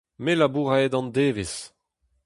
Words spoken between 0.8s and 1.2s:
an